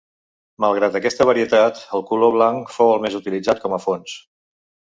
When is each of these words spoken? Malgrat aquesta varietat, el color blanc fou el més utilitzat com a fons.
Malgrat 0.63 0.97
aquesta 0.99 1.27
varietat, 1.31 1.83
el 1.99 2.05
color 2.13 2.35
blanc 2.39 2.75
fou 2.79 2.95
el 2.97 3.07
més 3.07 3.19
utilitzat 3.23 3.63
com 3.67 3.77
a 3.79 3.83
fons. 3.89 4.19